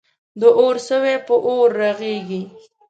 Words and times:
د 0.39 0.41
اور 0.59 0.75
سوی 0.87 1.15
په 1.27 1.35
اور 1.47 1.69
رغیږی. 1.81 2.41